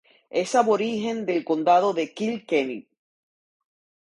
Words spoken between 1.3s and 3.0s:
Condado Kilkenny.